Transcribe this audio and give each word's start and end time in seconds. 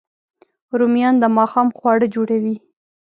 رومیان 0.79 1.15
د 1.19 1.25
ماښام 1.37 1.67
خواړه 1.77 2.07
جوړوي 2.15 2.55